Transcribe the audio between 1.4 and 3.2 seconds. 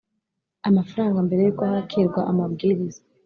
y uko hakirwa amabwiriza